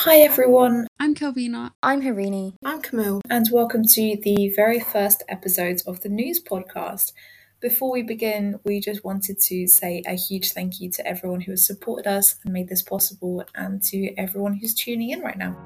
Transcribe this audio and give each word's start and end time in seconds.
Hi 0.00 0.18
everyone, 0.18 0.86
I'm 1.00 1.14
Kelvina. 1.14 1.70
I'm 1.82 2.02
Harini. 2.02 2.52
I'm 2.62 2.82
Camille. 2.82 3.22
and 3.30 3.48
welcome 3.50 3.82
to 3.82 4.18
the 4.22 4.52
very 4.54 4.78
first 4.78 5.22
episode 5.26 5.80
of 5.86 6.02
the 6.02 6.10
Nous 6.10 6.38
podcast. 6.38 7.12
Before 7.60 7.90
we 7.92 8.02
begin, 8.02 8.60
we 8.62 8.78
just 8.78 9.04
wanted 9.04 9.40
to 9.40 9.66
say 9.66 10.02
a 10.06 10.12
huge 10.12 10.52
thank 10.52 10.82
you 10.82 10.90
to 10.90 11.06
everyone 11.06 11.40
who 11.40 11.52
has 11.52 11.66
supported 11.66 12.06
us 12.06 12.36
and 12.44 12.52
made 12.52 12.68
this 12.68 12.82
possible, 12.82 13.42
and 13.54 13.82
to 13.84 14.14
everyone 14.18 14.52
who's 14.52 14.74
tuning 14.74 15.10
in 15.10 15.20
right 15.20 15.38
now. 15.38 15.56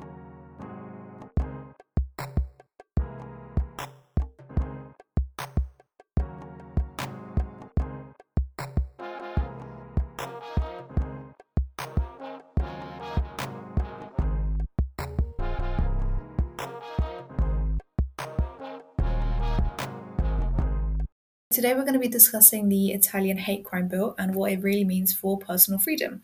Today, 21.52 21.74
we're 21.74 21.82
going 21.82 21.94
to 21.94 21.98
be 21.98 22.06
discussing 22.06 22.68
the 22.68 22.92
Italian 22.92 23.36
hate 23.36 23.64
crime 23.64 23.88
bill 23.88 24.14
and 24.16 24.36
what 24.36 24.52
it 24.52 24.62
really 24.62 24.84
means 24.84 25.12
for 25.12 25.36
personal 25.36 25.80
freedom. 25.80 26.22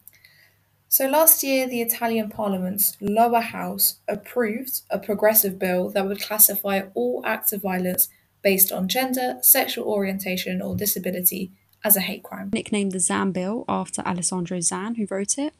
So, 0.88 1.08
last 1.08 1.42
year, 1.42 1.66
the 1.66 1.82
Italian 1.82 2.30
Parliament's 2.30 2.96
lower 3.00 3.40
house 3.40 3.96
approved 4.06 4.82
a 4.88 5.00
progressive 5.00 5.58
bill 5.58 5.90
that 5.90 6.06
would 6.06 6.20
classify 6.20 6.82
all 6.94 7.22
acts 7.26 7.52
of 7.52 7.62
violence 7.62 8.08
based 8.40 8.70
on 8.70 8.86
gender, 8.86 9.38
sexual 9.42 9.86
orientation, 9.86 10.62
or 10.62 10.76
disability 10.76 11.50
as 11.84 11.96
a 11.96 12.02
hate 12.02 12.22
crime. 12.22 12.50
Nicknamed 12.52 12.92
the 12.92 13.00
Zan 13.00 13.32
Bill 13.32 13.64
after 13.68 14.02
Alessandro 14.02 14.60
Zan, 14.60 14.94
who 14.94 15.08
wrote 15.10 15.38
it, 15.38 15.52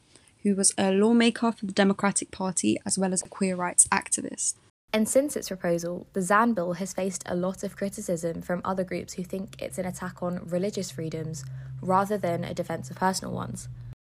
who 0.43 0.55
was 0.55 0.73
a 0.77 0.93
lawmaker 0.93 1.51
for 1.51 1.65
the 1.65 1.73
Democratic 1.73 2.31
Party 2.31 2.77
as 2.85 2.97
well 2.97 3.11
as 3.11 3.21
a 3.21 3.27
queer 3.27 3.57
rights 3.57 3.85
activist. 3.89 4.53
And 4.97 5.07
since 5.07 5.35
its 5.35 5.49
proposal, 5.49 6.07
the 6.13 6.23
Zan 6.23 6.53
Bill 6.53 6.73
has 6.73 6.91
faced 6.91 7.21
a 7.27 7.35
lot 7.35 7.61
of 7.61 7.75
criticism 7.75 8.41
from 8.41 8.63
other 8.65 8.83
groups 8.83 9.13
who 9.13 9.23
think 9.23 9.55
it's 9.61 9.77
an 9.77 9.85
attack 9.85 10.23
on 10.23 10.47
religious 10.47 10.89
freedoms 10.89 11.45
rather 11.83 12.17
than 12.17 12.43
a 12.43 12.55
defence 12.55 12.89
of 12.89 12.95
personal 12.95 13.31
ones. 13.31 13.69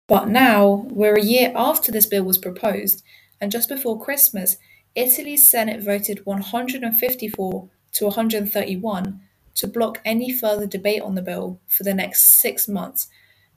But 0.09 0.27
now, 0.27 0.89
we're 0.91 1.15
a 1.15 1.23
year 1.23 1.53
after 1.55 1.93
this 1.93 2.07
bill 2.07 2.25
was 2.25 2.37
proposed, 2.37 3.05
and 3.41 3.53
just 3.53 3.69
before 3.69 4.03
Christmas, 4.03 4.57
Italy's 4.97 5.49
Senate 5.49 5.85
voted 5.85 6.27
154 6.27 7.69
to 7.93 8.05
131 8.05 9.21
to 9.55 9.67
block 9.69 10.01
any 10.05 10.33
further 10.33 10.67
debate 10.67 11.03
on 11.03 11.15
the 11.15 11.23
bill 11.23 11.61
for 11.69 11.85
the 11.85 11.95
next 11.95 12.25
six 12.25 12.67
months. 12.67 13.07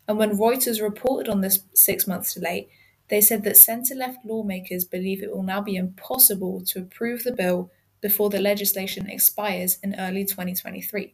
And 0.08 0.19
when 0.19 0.38
Reuters 0.38 0.80
reported 0.80 1.27
on 1.27 1.42
this 1.42 1.61
six 1.73 2.05
months 2.05 2.36
delay, 2.36 2.69
they 3.08 3.22
said 3.22 3.44
that 3.44 3.58
centre 3.58 3.95
left 3.95 4.25
lawmakers 4.25 4.84
believe 4.84 5.22
it 5.22 5.31
will 5.31 5.44
now 5.44 5.61
be 5.61 5.75
impossible 5.75 6.61
to 6.66 6.80
approve 6.80 7.23
the 7.23 7.31
bill 7.31 7.72
before 8.02 8.30
the 8.30 8.39
legislation 8.39 9.09
expires 9.09 9.78
in 9.84 9.95
early 10.00 10.25
2023. 10.25 11.14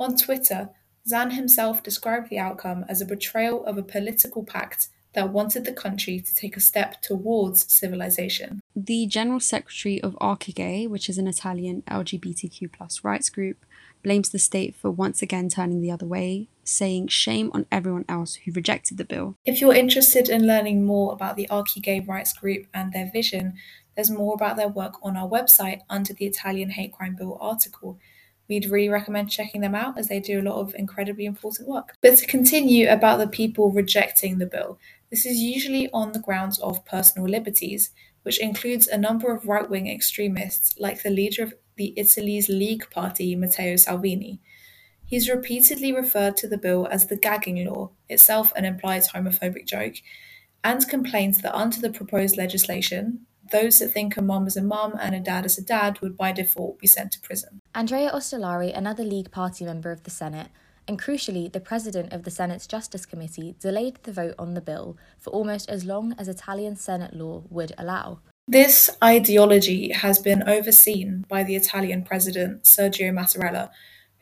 On 0.00 0.16
Twitter, 0.16 0.70
Zan 1.06 1.32
himself 1.32 1.82
described 1.82 2.30
the 2.30 2.38
outcome 2.38 2.84
as 2.88 3.00
a 3.00 3.06
betrayal 3.06 3.64
of 3.66 3.76
a 3.76 3.82
political 3.82 4.44
pact 4.44 4.88
that 5.14 5.32
wanted 5.32 5.64
the 5.64 5.72
country 5.72 6.20
to 6.20 6.34
take 6.34 6.56
a 6.56 6.60
step 6.60 7.00
towards 7.00 7.72
civilization. 7.72 8.60
The 8.74 9.06
General 9.06 9.40
Secretary 9.40 10.00
of 10.02 10.14
Arcigay, 10.20 10.88
which 10.88 11.08
is 11.08 11.18
an 11.18 11.28
Italian 11.28 11.82
LGBTQ 11.82 12.72
plus 12.72 13.02
rights 13.04 13.30
group, 13.30 13.64
blames 14.02 14.28
the 14.28 14.38
state 14.38 14.76
for 14.76 14.90
once 14.90 15.22
again 15.22 15.48
turning 15.48 15.80
the 15.80 15.90
other 15.90 16.06
way, 16.06 16.48
saying 16.62 17.08
shame 17.08 17.50
on 17.54 17.66
everyone 17.72 18.04
else 18.08 18.34
who 18.34 18.52
rejected 18.52 18.98
the 18.98 19.04
bill. 19.04 19.36
If 19.44 19.60
you're 19.60 19.74
interested 19.74 20.28
in 20.28 20.46
learning 20.46 20.84
more 20.84 21.12
about 21.12 21.36
the 21.36 21.48
Arcigay 21.50 22.06
Rights 22.06 22.32
Group 22.32 22.66
and 22.72 22.92
their 22.92 23.10
vision, 23.10 23.54
there's 23.94 24.10
more 24.10 24.34
about 24.34 24.56
their 24.56 24.68
work 24.68 24.94
on 25.02 25.16
our 25.16 25.28
website 25.28 25.80
under 25.88 26.12
the 26.12 26.26
Italian 26.26 26.70
Hate 26.70 26.92
Crime 26.92 27.16
Bill 27.16 27.38
article. 27.40 27.98
We'd 28.46 28.66
really 28.66 28.90
recommend 28.90 29.30
checking 29.30 29.62
them 29.62 29.74
out 29.74 29.98
as 29.98 30.08
they 30.08 30.20
do 30.20 30.38
a 30.38 30.42
lot 30.42 30.60
of 30.60 30.74
incredibly 30.74 31.24
important 31.24 31.66
work. 31.66 31.94
But 32.02 32.18
to 32.18 32.26
continue 32.26 32.90
about 32.90 33.18
the 33.18 33.26
people 33.26 33.70
rejecting 33.70 34.38
the 34.38 34.46
bill, 34.46 34.78
this 35.10 35.26
is 35.26 35.38
usually 35.38 35.88
on 35.92 36.12
the 36.12 36.20
grounds 36.20 36.58
of 36.58 36.84
personal 36.84 37.28
liberties, 37.28 37.90
which 38.22 38.40
includes 38.40 38.88
a 38.88 38.98
number 38.98 39.32
of 39.32 39.46
right 39.46 39.68
wing 39.68 39.88
extremists 39.88 40.78
like 40.78 41.02
the 41.02 41.10
leader 41.10 41.42
of 41.42 41.54
the 41.76 41.92
Italy's 41.96 42.48
League 42.48 42.88
Party, 42.90 43.34
Matteo 43.36 43.76
Salvini. 43.76 44.40
He's 45.06 45.28
repeatedly 45.28 45.92
referred 45.92 46.36
to 46.38 46.48
the 46.48 46.58
bill 46.58 46.88
as 46.90 47.06
the 47.06 47.16
gagging 47.16 47.64
law, 47.66 47.90
itself 48.08 48.52
an 48.56 48.64
implied 48.64 49.02
homophobic 49.02 49.66
joke, 49.66 49.96
and 50.62 50.88
complains 50.88 51.42
that 51.42 51.54
under 51.54 51.80
the 51.80 51.90
proposed 51.90 52.36
legislation, 52.36 53.26
those 53.52 53.78
that 53.78 53.90
think 53.90 54.16
a 54.16 54.22
mum 54.22 54.46
is 54.46 54.56
a 54.56 54.62
mum 54.62 54.94
and 55.00 55.14
a 55.14 55.20
dad 55.20 55.44
is 55.44 55.58
a 55.58 55.62
dad 55.62 56.00
would 56.00 56.16
by 56.16 56.32
default 56.32 56.78
be 56.78 56.86
sent 56.86 57.12
to 57.12 57.20
prison. 57.20 57.60
Andrea 57.74 58.10
Ostellari, 58.10 58.76
another 58.76 59.04
League 59.04 59.30
Party 59.30 59.66
member 59.66 59.92
of 59.92 60.04
the 60.04 60.10
Senate, 60.10 60.48
and 60.86 61.00
crucially, 61.00 61.50
the 61.52 61.60
president 61.60 62.12
of 62.12 62.24
the 62.24 62.30
Senate's 62.30 62.66
Justice 62.66 63.06
Committee, 63.06 63.54
delayed 63.60 63.98
the 64.02 64.12
vote 64.12 64.34
on 64.38 64.54
the 64.54 64.60
bill 64.60 64.96
for 65.18 65.30
almost 65.30 65.68
as 65.68 65.84
long 65.84 66.14
as 66.18 66.28
Italian 66.28 66.76
Senate 66.76 67.14
law 67.14 67.44
would 67.50 67.72
allow. 67.78 68.20
This 68.46 68.90
ideology 69.02 69.92
has 69.92 70.18
been 70.18 70.42
overseen 70.46 71.24
by 71.28 71.44
the 71.44 71.56
Italian 71.56 72.02
president, 72.02 72.64
Sergio 72.64 73.10
Mattarella, 73.10 73.70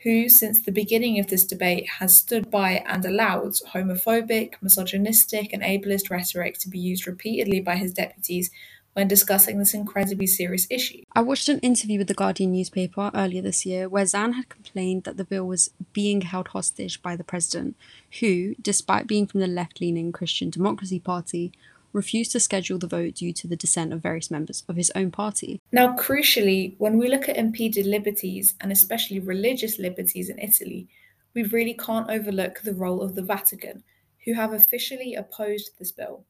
who, 0.05 0.29
since 0.29 0.61
the 0.61 0.73
beginning 0.73 1.19
of 1.19 1.29
this 1.29 1.45
debate, 1.45 1.89
has 1.99 2.17
stood 2.17 2.51
by 2.51 2.85
and 2.87 3.05
allowed 3.05 3.55
homophobic, 3.73 4.55
misogynistic, 4.61 5.53
and 5.53 5.63
ableist 5.63 6.11
rhetoric 6.11 6.59
to 6.59 6.69
be 6.69 6.79
used 6.79 7.07
repeatedly 7.07 7.61
by 7.61 7.77
his 7.77 7.93
deputies 7.93 8.51
when 8.95 9.09
discussing 9.09 9.59
this 9.59 9.75
incredibly 9.75 10.27
serious 10.27 10.67
issue. 10.71 11.03
I 11.15 11.23
watched 11.23 11.49
an 11.49 11.59
interview 11.61 11.99
with 11.99 12.09
the 12.09 12.15
Guardian 12.15 12.53
newspaper 12.53 13.11
earlier 13.15 13.43
this 13.43 13.65
year 13.65 13.89
where 13.89 14.07
Zan 14.07 14.35
had 14.35 14.49
complained 14.49 15.05
that 15.05 15.17
the 15.17 15.25
bill 15.25 15.47
was 15.47 15.71
being 15.93 16.23
held 16.23 16.49
hostage 16.49 17.01
by 17.01 17.17
the 17.17 17.25
president, 17.25 17.77
who, 18.21 18.55
despite 18.61 19.07
being 19.07 19.27
from 19.27 19.41
the 19.41 19.47
left 19.47 19.81
leaning 19.81 20.13
Christian 20.13 20.51
Democracy 20.51 20.99
Party, 20.99 21.53
refused 21.93 22.33
to 22.33 22.41
schedule 22.41 22.79
the 22.79 22.87
vote 22.87 23.15
due 23.15 23.33
to 23.33 23.47
the 23.47 23.57
dissent 23.57 23.93
of 23.93 24.03
various 24.03 24.31
members 24.31 24.65
of 24.69 24.77
his 24.77 24.91
own 24.95 25.11
party. 25.11 25.61
Now, 25.71 25.95
crucially, 25.97 26.75
when 26.79 26.99
we 26.99 27.09
look 27.09 27.29
at 27.29 27.37
impeded 27.37 27.87
liberties, 27.87 28.55
and 28.61 28.73
especially 28.73 29.21
religious 29.21 29.79
liberties 29.79 30.29
in 30.31 30.39
Italy, 30.39 30.89
we 31.35 31.43
really 31.45 31.75
can't 31.75 32.11
overlook 32.11 32.61
the 32.61 32.75
role 32.75 33.03
of 33.03 33.15
the 33.15 33.23
Vatican, 33.23 33.85
who 34.25 34.35
have 34.35 34.53
officially 34.53 35.15
opposed 35.15 35.79
this 35.79 35.93
bill. 35.93 36.25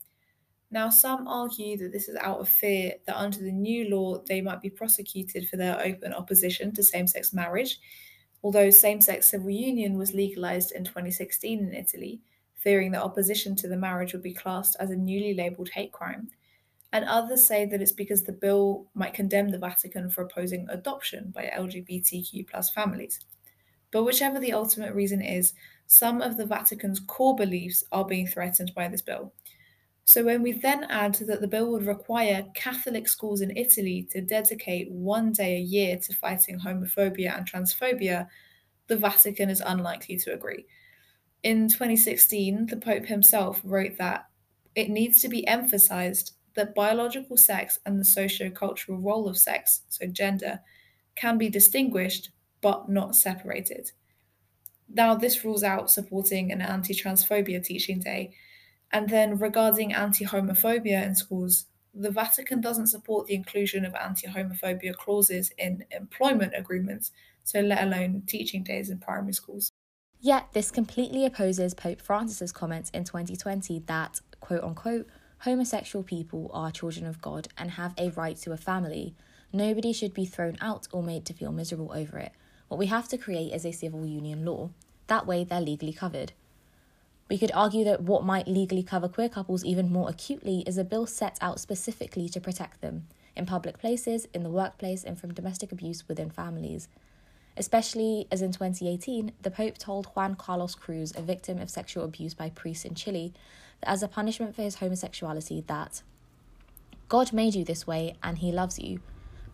Now, 0.72 0.88
some 0.88 1.28
argue 1.28 1.76
that 1.76 1.92
this 1.92 2.08
is 2.08 2.16
out 2.16 2.40
of 2.40 2.48
fear 2.48 2.94
that 3.06 3.16
under 3.16 3.38
the 3.38 3.52
new 3.52 3.88
law 3.90 4.22
they 4.26 4.40
might 4.40 4.62
be 4.62 4.70
prosecuted 4.70 5.48
for 5.48 5.56
their 5.56 5.80
open 5.80 6.12
opposition 6.12 6.72
to 6.74 6.82
same 6.82 7.06
sex 7.06 7.32
marriage, 7.32 7.78
although 8.42 8.70
same 8.70 9.00
sex 9.00 9.26
civil 9.26 9.50
union 9.50 9.96
was 9.96 10.14
legalised 10.14 10.72
in 10.72 10.84
2016 10.84 11.58
in 11.58 11.74
Italy 11.74 12.20
fearing 12.62 12.92
that 12.92 13.02
opposition 13.02 13.56
to 13.56 13.66
the 13.66 13.76
marriage 13.76 14.12
would 14.12 14.22
be 14.22 14.32
classed 14.32 14.76
as 14.78 14.90
a 14.90 14.96
newly 14.96 15.34
labelled 15.34 15.68
hate 15.70 15.92
crime. 15.92 16.28
And 16.92 17.04
others 17.06 17.44
say 17.44 17.66
that 17.66 17.82
it's 17.82 17.92
because 17.92 18.22
the 18.22 18.32
bill 18.32 18.86
might 18.94 19.14
condemn 19.14 19.48
the 19.48 19.58
Vatican 19.58 20.10
for 20.10 20.22
opposing 20.22 20.66
adoption 20.70 21.32
by 21.34 21.50
LGBTQ 21.54 22.48
plus 22.48 22.70
families. 22.70 23.18
But 23.90 24.04
whichever 24.04 24.38
the 24.38 24.52
ultimate 24.52 24.94
reason 24.94 25.20
is, 25.22 25.54
some 25.86 26.22
of 26.22 26.36
the 26.36 26.46
Vatican's 26.46 27.00
core 27.00 27.34
beliefs 27.34 27.82
are 27.90 28.04
being 28.04 28.26
threatened 28.26 28.72
by 28.74 28.88
this 28.88 29.02
bill. 29.02 29.32
So 30.12 30.24
when 30.24 30.42
we 30.42 30.52
then 30.52 30.84
add 30.84 31.14
that 31.14 31.40
the 31.40 31.48
bill 31.48 31.70
would 31.72 31.86
require 31.86 32.46
Catholic 32.54 33.08
schools 33.08 33.40
in 33.40 33.56
Italy 33.56 34.06
to 34.10 34.20
dedicate 34.20 34.90
one 34.90 35.32
day 35.32 35.56
a 35.56 35.60
year 35.60 35.96
to 35.98 36.14
fighting 36.14 36.58
homophobia 36.58 37.36
and 37.36 37.50
transphobia, 37.50 38.28
the 38.88 38.96
Vatican 38.96 39.48
is 39.48 39.62
unlikely 39.64 40.18
to 40.18 40.34
agree 40.34 40.66
in 41.42 41.68
2016, 41.68 42.66
the 42.66 42.76
Pope 42.76 43.06
himself 43.06 43.60
wrote 43.64 43.96
that 43.98 44.26
it 44.74 44.88
needs 44.88 45.20
to 45.20 45.28
be 45.28 45.46
emphasized 45.46 46.32
that 46.54 46.74
biological 46.74 47.36
sex 47.36 47.78
and 47.86 47.98
the 47.98 48.04
socio-cultural 48.04 48.98
role 48.98 49.28
of 49.28 49.38
sex, 49.38 49.82
so 49.88 50.06
gender, 50.06 50.60
can 51.14 51.38
be 51.38 51.48
distinguished 51.48 52.30
but 52.60 52.88
not 52.88 53.16
separated. 53.16 53.90
Now, 54.88 55.14
this 55.14 55.44
rules 55.44 55.64
out 55.64 55.90
supporting 55.90 56.52
an 56.52 56.60
anti 56.60 56.94
transphobia 56.94 57.64
teaching 57.64 57.98
day. 57.98 58.34
And 58.92 59.08
then, 59.08 59.38
regarding 59.38 59.94
anti 59.94 60.24
homophobia 60.24 61.04
in 61.04 61.14
schools, 61.14 61.66
the 61.94 62.10
Vatican 62.10 62.60
doesn't 62.60 62.88
support 62.88 63.26
the 63.26 63.34
inclusion 63.34 63.84
of 63.84 63.94
anti 63.94 64.26
homophobia 64.28 64.94
clauses 64.94 65.50
in 65.58 65.84
employment 65.90 66.52
agreements, 66.56 67.10
so 67.44 67.60
let 67.60 67.82
alone 67.82 68.22
teaching 68.26 68.62
days 68.62 68.90
in 68.90 68.98
primary 68.98 69.32
schools. 69.32 69.72
Yet, 70.20 70.52
this 70.52 70.70
completely 70.70 71.26
opposes 71.26 71.74
Pope 71.74 72.00
Francis's 72.00 72.52
comments 72.52 72.90
in 72.90 73.04
2020 73.04 73.80
that, 73.86 74.20
quote 74.40 74.62
unquote, 74.62 75.08
homosexual 75.38 76.04
people 76.04 76.50
are 76.54 76.70
children 76.70 77.06
of 77.06 77.20
God 77.20 77.48
and 77.58 77.72
have 77.72 77.94
a 77.98 78.10
right 78.10 78.36
to 78.38 78.52
a 78.52 78.56
family. 78.56 79.14
Nobody 79.52 79.92
should 79.92 80.14
be 80.14 80.24
thrown 80.24 80.56
out 80.60 80.86
or 80.92 81.02
made 81.02 81.24
to 81.26 81.34
feel 81.34 81.50
miserable 81.50 81.92
over 81.92 82.18
it. 82.18 82.32
What 82.68 82.78
we 82.78 82.86
have 82.86 83.08
to 83.08 83.18
create 83.18 83.52
is 83.52 83.66
a 83.66 83.72
civil 83.72 84.06
union 84.06 84.44
law. 84.44 84.70
That 85.08 85.26
way, 85.26 85.44
they're 85.44 85.60
legally 85.60 85.92
covered. 85.92 86.32
We 87.32 87.38
could 87.38 87.52
argue 87.54 87.82
that 87.84 88.02
what 88.02 88.26
might 88.26 88.46
legally 88.46 88.82
cover 88.82 89.08
queer 89.08 89.30
couples 89.30 89.64
even 89.64 89.90
more 89.90 90.10
acutely 90.10 90.64
is 90.66 90.76
a 90.76 90.84
bill 90.84 91.06
set 91.06 91.38
out 91.40 91.60
specifically 91.60 92.28
to 92.28 92.42
protect 92.42 92.82
them 92.82 93.06
in 93.34 93.46
public 93.46 93.78
places, 93.78 94.28
in 94.34 94.42
the 94.42 94.50
workplace, 94.50 95.02
and 95.02 95.18
from 95.18 95.32
domestic 95.32 95.72
abuse 95.72 96.06
within 96.06 96.28
families. 96.28 96.88
Especially 97.56 98.28
as 98.30 98.42
in 98.42 98.52
2018, 98.52 99.32
the 99.40 99.50
Pope 99.50 99.78
told 99.78 100.08
Juan 100.08 100.34
Carlos 100.34 100.74
Cruz, 100.74 101.14
a 101.16 101.22
victim 101.22 101.56
of 101.56 101.70
sexual 101.70 102.04
abuse 102.04 102.34
by 102.34 102.50
priests 102.50 102.84
in 102.84 102.94
Chile, 102.94 103.32
that 103.80 103.88
as 103.88 104.02
a 104.02 104.08
punishment 104.08 104.54
for 104.54 104.60
his 104.60 104.74
homosexuality, 104.74 105.62
that 105.68 106.02
God 107.08 107.32
made 107.32 107.54
you 107.54 107.64
this 107.64 107.86
way 107.86 108.14
and 108.22 108.40
he 108.40 108.52
loves 108.52 108.78
you. 108.78 109.00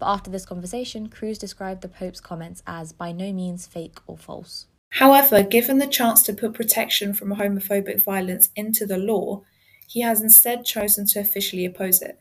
But 0.00 0.06
after 0.06 0.32
this 0.32 0.46
conversation, 0.46 1.08
Cruz 1.08 1.38
described 1.38 1.82
the 1.82 1.88
Pope's 1.88 2.20
comments 2.20 2.60
as 2.66 2.92
by 2.92 3.12
no 3.12 3.32
means 3.32 3.68
fake 3.68 4.00
or 4.08 4.18
false. 4.18 4.66
However, 4.90 5.42
given 5.42 5.78
the 5.78 5.86
chance 5.86 6.22
to 6.22 6.32
put 6.32 6.54
protection 6.54 7.12
from 7.12 7.34
homophobic 7.34 8.02
violence 8.02 8.50
into 8.56 8.86
the 8.86 8.98
law, 8.98 9.42
he 9.86 10.00
has 10.00 10.20
instead 10.20 10.64
chosen 10.64 11.06
to 11.06 11.20
officially 11.20 11.64
oppose 11.64 12.02
it. 12.02 12.20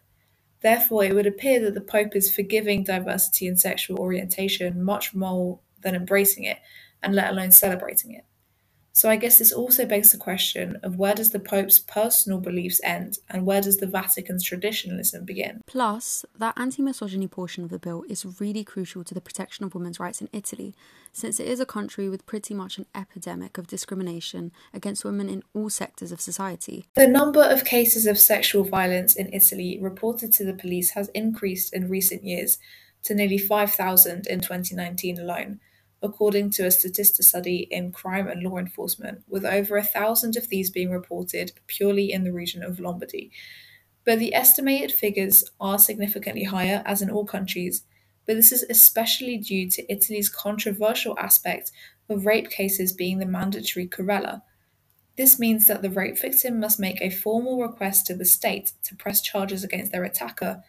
Therefore, 0.62 1.04
it 1.04 1.14
would 1.14 1.28
appear 1.28 1.60
that 1.62 1.74
the 1.74 1.82
Pope 1.82 2.16
is 2.16 2.34
forgiving 2.34 2.84
diversity 2.84 3.48
in 3.48 3.58
sexual 3.58 4.00
orientation 4.00 4.84
much 4.84 5.14
more 5.14 5.60
than 5.82 5.96
embracing 5.96 6.44
it, 6.44 6.58
and 7.02 7.14
let 7.16 7.32
alone 7.32 7.52
celebrating 7.52 8.14
it. 8.14 8.26
So 8.98 9.12
I 9.12 9.16
guess 9.16 9.38
this 9.38 9.54
also 9.54 9.86
begs 9.86 10.12
the 10.12 10.18
question 10.18 10.80
of 10.82 10.96
where 10.96 11.14
does 11.14 11.30
the 11.30 11.40
Pope's 11.40 11.78
personal 11.78 12.40
beliefs 12.40 12.82
end 12.84 13.20
and 13.30 13.46
where 13.46 13.62
does 13.62 13.78
the 13.78 13.86
Vatican's 13.86 14.44
traditionalism 14.44 15.24
begin? 15.24 15.62
Plus, 15.68 16.26
that 16.36 16.56
anti 16.58 16.82
misogyny 16.82 17.28
portion 17.28 17.64
of 17.64 17.70
the 17.70 17.78
bill 17.78 18.04
is 18.10 18.42
really 18.42 18.64
crucial 18.64 19.04
to 19.04 19.14
the 19.14 19.22
protection 19.22 19.64
of 19.64 19.76
women's 19.76 20.00
rights 20.00 20.20
in 20.20 20.30
Italy, 20.34 20.74
since 21.14 21.40
it 21.40 21.46
is 21.46 21.60
a 21.60 21.66
country 21.66 22.10
with 22.10 22.26
pretty 22.26 22.56
much 22.56 22.80
an 22.80 22.88
epidemic 22.96 23.60
of 23.60 23.68
discrimination 23.68 24.52
against 24.74 25.06
women 25.06 25.30
in 25.30 25.44
all 25.54 25.70
sectors 25.70 26.12
of 26.12 26.20
society. 26.20 26.88
The 26.96 27.06
number 27.06 27.44
of 27.44 27.66
cases 27.66 28.08
of 28.08 28.18
sexual 28.18 28.64
violence 28.64 29.16
in 29.16 29.32
Italy 29.32 29.78
reported 29.80 30.34
to 30.34 30.44
the 30.44 30.56
police 30.56 30.90
has 30.96 31.10
increased 31.10 31.72
in 31.72 31.88
recent 31.88 32.24
years 32.24 32.58
to 33.04 33.14
nearly 33.14 33.38
5,000 33.38 34.26
in 34.26 34.40
2019 34.40 35.20
alone 35.20 35.60
according 36.02 36.52
to 36.52 36.64
a 36.64 36.68
Statista 36.68 37.24
study 37.24 37.68
in 37.72 37.92
crime 37.92 38.28
and 38.28 38.44
law 38.44 38.58
enforcement, 38.58 39.24
with 39.28 39.46
over 39.46 39.78
a 39.78 39.84
thousand 39.84 40.36
of 40.36 40.50
these 40.50 40.70
being 40.70 40.92
reported 40.92 41.52
purely 41.68 42.12
in 42.12 42.24
the 42.24 42.32
region 42.32 42.64
of 42.64 42.80
Lombardy. 42.80 43.32
But 44.06 44.20
the 44.20 44.34
estimated 44.34 44.92
figures 44.92 45.44
are 45.60 45.80
significantly 45.80 46.44
higher, 46.44 46.84
as 46.86 47.02
in 47.02 47.10
all 47.10 47.26
countries, 47.26 47.84
but 48.26 48.36
this 48.36 48.52
is 48.52 48.64
especially 48.70 49.38
due 49.38 49.70
to 49.72 49.92
Italy's 49.92 50.30
controversial 50.30 51.18
aspect 51.18 51.72
of 52.10 52.26
rape 52.26 52.50
cases 52.50 52.94
being 52.94 53.20
the 53.20 53.26
mandatory 53.26 53.88
querela. 53.88 54.42
This 55.18 55.40
means 55.40 55.66
that 55.68 55.82
the 55.82 55.90
rape 55.90 56.20
victim 56.20 56.60
must 56.60 56.80
make 56.80 57.02
a 57.02 57.10
formal 57.10 57.60
request 57.60 58.06
to 58.06 58.16
the 58.16 58.26
state 58.26 58.74
to 58.84 58.96
press 58.96 59.22
charges 59.22 59.64
against 59.64 59.92
their 59.92 60.04
attacker 60.04 60.62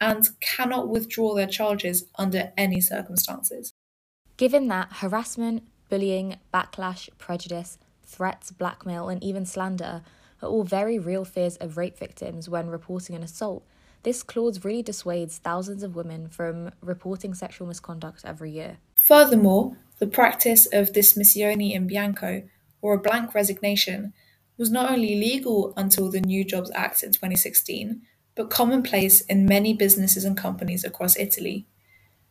and 0.00 0.28
cannot 0.40 0.88
withdraw 0.88 1.34
their 1.34 1.46
charges 1.46 2.04
under 2.16 2.52
any 2.58 2.80
circumstances. 2.80 3.72
Given 4.36 4.68
that 4.68 4.88
harassment, 4.94 5.62
bullying, 5.88 6.36
backlash, 6.52 7.08
prejudice, 7.18 7.78
threats, 8.02 8.50
blackmail, 8.50 9.08
and 9.08 9.22
even 9.22 9.46
slander 9.46 10.02
are 10.42 10.48
all 10.48 10.64
very 10.64 10.98
real 10.98 11.24
fears 11.24 11.56
of 11.56 11.76
rape 11.76 11.96
victims 11.96 12.48
when 12.48 12.68
reporting 12.68 13.14
an 13.14 13.22
assault, 13.22 13.64
this 14.02 14.22
clause 14.22 14.64
really 14.64 14.82
dissuades 14.82 15.38
thousands 15.38 15.82
of 15.82 15.96
women 15.96 16.28
from 16.28 16.70
reporting 16.82 17.32
sexual 17.32 17.66
misconduct 17.66 18.22
every 18.24 18.50
year. 18.50 18.78
Furthermore, 18.96 19.76
the 19.98 20.06
practice 20.06 20.66
of 20.66 20.92
dismissione 20.92 21.72
in 21.72 21.86
bianco, 21.86 22.42
or 22.82 22.94
a 22.94 22.98
blank 22.98 23.34
resignation, 23.34 24.12
was 24.58 24.70
not 24.70 24.90
only 24.90 25.16
legal 25.16 25.72
until 25.76 26.10
the 26.10 26.20
New 26.20 26.44
Jobs 26.44 26.70
Act 26.74 27.02
in 27.02 27.12
2016, 27.12 28.02
but 28.34 28.50
commonplace 28.50 29.20
in 29.22 29.46
many 29.46 29.72
businesses 29.72 30.24
and 30.24 30.36
companies 30.36 30.84
across 30.84 31.16
Italy. 31.16 31.66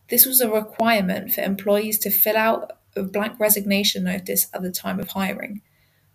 This 0.10 0.26
was 0.26 0.42
a 0.42 0.52
requirement 0.52 1.34
for 1.34 1.42
employees 1.42 1.98
to 2.00 2.10
fill 2.10 2.38
out 2.38 2.72
a 2.96 3.04
blank 3.04 3.40
resignation 3.40 4.04
notice 4.04 4.48
at 4.54 4.62
the 4.62 4.72
time 4.72 5.00
of 5.00 5.10
hiring. 5.10 5.62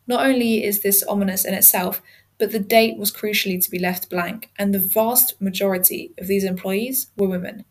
Not 0.06 0.24
only 0.24 0.64
is 0.64 0.80
this 0.80 1.02
ominous 1.02 1.44
in 1.44 1.54
itself, 1.54 2.00
but 2.38 2.52
the 2.52 2.60
date 2.60 2.96
was 2.96 3.12
crucially 3.12 3.62
to 3.62 3.70
be 3.70 3.78
left 3.78 4.08
blank, 4.08 4.50
and 4.58 4.72
the 4.72 4.78
vast 4.78 5.40
majority 5.40 6.12
of 6.18 6.28
these 6.28 6.44
employees 6.44 7.10
were 7.16 7.28
women. 7.28 7.64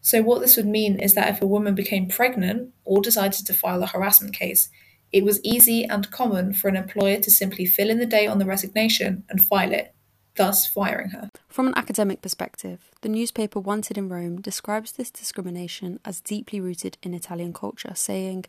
So, 0.00 0.22
what 0.22 0.40
this 0.40 0.56
would 0.56 0.66
mean 0.66 0.98
is 0.98 1.14
that 1.14 1.28
if 1.28 1.42
a 1.42 1.46
woman 1.46 1.74
became 1.74 2.08
pregnant 2.08 2.72
or 2.84 3.00
decided 3.00 3.46
to 3.46 3.54
file 3.54 3.82
a 3.82 3.86
harassment 3.86 4.34
case, 4.34 4.68
it 5.12 5.24
was 5.24 5.44
easy 5.44 5.84
and 5.84 6.10
common 6.10 6.54
for 6.54 6.68
an 6.68 6.76
employer 6.76 7.18
to 7.18 7.30
simply 7.30 7.66
fill 7.66 7.90
in 7.90 7.98
the 7.98 8.06
date 8.06 8.26
on 8.26 8.38
the 8.38 8.46
resignation 8.46 9.24
and 9.28 9.44
file 9.44 9.72
it, 9.72 9.94
thus 10.36 10.66
firing 10.66 11.10
her. 11.10 11.30
From 11.48 11.68
an 11.68 11.74
academic 11.76 12.22
perspective, 12.22 12.90
the 13.02 13.08
newspaper 13.08 13.60
Wanted 13.60 13.98
in 13.98 14.08
Rome 14.08 14.40
describes 14.40 14.92
this 14.92 15.10
discrimination 15.10 16.00
as 16.04 16.20
deeply 16.20 16.60
rooted 16.60 16.98
in 17.02 17.14
Italian 17.14 17.52
culture, 17.52 17.92
saying, 17.94 18.46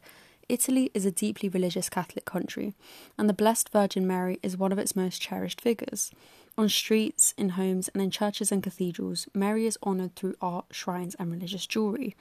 Italy 0.49 0.91
is 0.93 1.05
a 1.05 1.11
deeply 1.11 1.49
religious 1.49 1.89
Catholic 1.89 2.25
country, 2.25 2.73
and 3.17 3.29
the 3.29 3.33
Blessed 3.33 3.69
Virgin 3.69 4.05
Mary 4.05 4.39
is 4.43 4.57
one 4.57 4.71
of 4.71 4.77
its 4.77 4.95
most 4.95 5.21
cherished 5.21 5.61
figures. 5.61 6.11
On 6.57 6.69
streets, 6.69 7.33
in 7.37 7.49
homes, 7.49 7.89
and 7.89 8.01
in 8.03 8.11
churches 8.11 8.51
and 8.51 8.61
cathedrals, 8.61 9.27
Mary 9.33 9.65
is 9.65 9.77
honoured 9.83 10.15
through 10.15 10.35
art, 10.41 10.65
shrines, 10.71 11.15
and 11.15 11.31
religious 11.31 11.65
jewellery. 11.65 12.15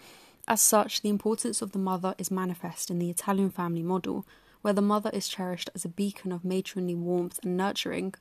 As 0.49 0.61
such, 0.61 1.03
the 1.03 1.09
importance 1.09 1.63
of 1.63 1.73
the 1.73 1.79
mother 1.79 2.15
is 2.17 2.31
manifest 2.31 2.91
in 2.91 2.99
the 2.99 3.11
Italian 3.11 3.51
family 3.51 3.83
model, 3.83 4.25
where 4.63 4.73
the 4.73 4.81
mother 4.81 5.11
is 5.13 5.29
cherished 5.29 5.69
as 5.75 5.85
a 5.85 5.89
beacon 5.89 6.33
of 6.33 6.45
matronly 6.45 6.95
warmth 6.95 7.39
and 7.43 7.57
nurturing, 7.57 8.15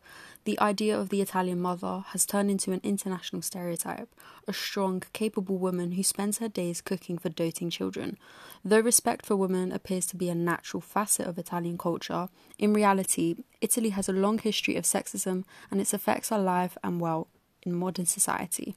the 0.43 0.59
idea 0.59 0.97
of 0.97 1.09
the 1.09 1.21
Italian 1.21 1.61
mother 1.61 2.03
has 2.09 2.25
turned 2.25 2.51
into 2.51 2.71
an 2.71 2.81
international 2.83 3.41
stereotype 3.41 4.09
a 4.47 4.53
strong, 4.53 5.03
capable 5.13 5.57
woman 5.57 5.93
who 5.93 6.03
spends 6.03 6.39
her 6.39 6.49
days 6.49 6.81
cooking 6.81 7.17
for 7.17 7.29
doting 7.29 7.69
children. 7.69 8.17
Though 8.65 8.79
respect 8.79 9.25
for 9.25 9.35
women 9.35 9.71
appears 9.71 10.05
to 10.07 10.17
be 10.17 10.29
a 10.29 10.35
natural 10.35 10.81
facet 10.81 11.27
of 11.27 11.37
Italian 11.37 11.77
culture, 11.77 12.27
in 12.57 12.73
reality, 12.73 13.35
Italy 13.61 13.89
has 13.89 14.09
a 14.09 14.13
long 14.13 14.39
history 14.39 14.75
of 14.75 14.83
sexism 14.83 15.43
and 15.69 15.79
its 15.79 15.93
effects 15.93 16.31
are 16.31 16.39
alive 16.39 16.77
and 16.83 16.99
well 16.99 17.27
in 17.63 17.73
modern 17.73 18.05
society. 18.05 18.75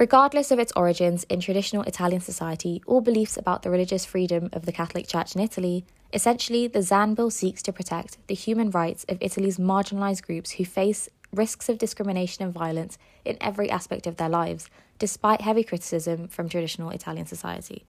Regardless 0.00 0.50
of 0.50 0.58
its 0.58 0.72
origins 0.76 1.24
in 1.24 1.40
traditional 1.40 1.82
Italian 1.82 2.22
society 2.22 2.82
or 2.86 3.02
beliefs 3.02 3.36
about 3.36 3.60
the 3.60 3.68
religious 3.68 4.06
freedom 4.06 4.48
of 4.54 4.64
the 4.64 4.72
Catholic 4.72 5.06
Church 5.06 5.34
in 5.34 5.42
Italy, 5.42 5.84
essentially 6.14 6.66
the 6.66 6.80
Zan 6.80 7.12
bill 7.12 7.28
seeks 7.28 7.60
to 7.60 7.70
protect 7.70 8.16
the 8.26 8.34
human 8.34 8.70
rights 8.70 9.04
of 9.10 9.18
Italy's 9.20 9.58
marginalised 9.58 10.22
groups 10.22 10.52
who 10.52 10.64
face 10.64 11.10
risks 11.34 11.68
of 11.68 11.76
discrimination 11.76 12.42
and 12.42 12.54
violence 12.54 12.96
in 13.26 13.36
every 13.42 13.70
aspect 13.70 14.06
of 14.06 14.16
their 14.16 14.30
lives, 14.30 14.70
despite 14.98 15.42
heavy 15.42 15.62
criticism 15.62 16.28
from 16.28 16.48
traditional 16.48 16.88
Italian 16.88 17.26
society. 17.26 17.84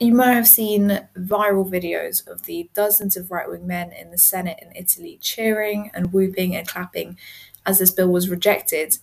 You 0.00 0.12
might 0.12 0.32
have 0.32 0.48
seen 0.48 1.06
viral 1.16 1.70
videos 1.70 2.26
of 2.26 2.46
the 2.46 2.68
dozens 2.74 3.16
of 3.16 3.30
right 3.30 3.48
wing 3.48 3.64
men 3.64 3.92
in 3.92 4.10
the 4.10 4.18
Senate 4.18 4.58
in 4.60 4.74
Italy 4.74 5.20
cheering 5.22 5.92
and 5.94 6.12
whooping 6.12 6.56
and 6.56 6.66
clapping 6.66 7.16
as 7.64 7.78
this 7.78 7.92
bill 7.92 8.08
was 8.08 8.28
rejected 8.28 8.98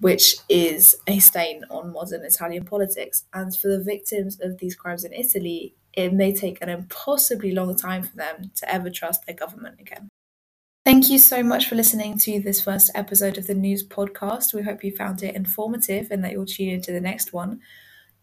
which 0.00 0.36
is 0.48 0.96
a 1.06 1.18
stain 1.18 1.64
on 1.70 1.92
modern 1.92 2.22
Italian 2.22 2.64
politics. 2.64 3.24
And 3.32 3.56
for 3.56 3.68
the 3.68 3.82
victims 3.82 4.38
of 4.40 4.58
these 4.58 4.74
crimes 4.74 5.04
in 5.04 5.12
Italy, 5.12 5.74
it 5.94 6.12
may 6.12 6.34
take 6.34 6.60
an 6.60 6.68
impossibly 6.68 7.52
long 7.52 7.74
time 7.74 8.02
for 8.02 8.16
them 8.16 8.50
to 8.56 8.72
ever 8.72 8.90
trust 8.90 9.24
their 9.26 9.34
government 9.34 9.80
again. 9.80 10.08
Thank 10.84 11.10
you 11.10 11.18
so 11.18 11.42
much 11.42 11.66
for 11.66 11.74
listening 11.74 12.16
to 12.18 12.38
this 12.40 12.62
first 12.62 12.92
episode 12.94 13.38
of 13.38 13.48
the 13.48 13.54
Nous 13.54 13.82
Podcast. 13.82 14.54
We 14.54 14.62
hope 14.62 14.84
you 14.84 14.94
found 14.94 15.22
it 15.22 15.34
informative 15.34 16.08
and 16.10 16.22
that 16.22 16.32
you'll 16.32 16.46
tune 16.46 16.68
into 16.68 16.92
the 16.92 17.00
next 17.00 17.32
one. 17.32 17.60